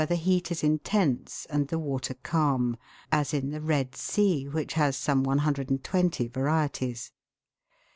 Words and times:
the 0.09 0.15
heat 0.15 0.51
is 0.51 0.63
intense 0.63 1.45
and 1.51 1.67
the 1.67 1.77
water 1.77 2.15
calm, 2.23 2.75
as 3.11 3.35
in 3.35 3.51
the 3.51 3.61
Red 3.61 3.95
Sea, 3.95 4.45
which 4.47 4.73
has 4.73 4.97
some 4.97 5.21
120 5.23 6.27
varieties. 6.27 7.11